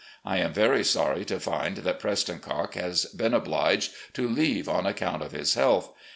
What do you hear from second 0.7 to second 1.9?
sorry to find